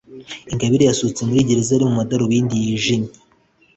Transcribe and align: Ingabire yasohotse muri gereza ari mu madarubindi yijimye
Ingabire 0.51 0.83
yasohotse 0.85 1.21
muri 1.27 1.47
gereza 1.47 1.71
ari 1.73 1.83
mu 1.89 1.93
madarubindi 1.99 2.55
yijimye 2.63 3.11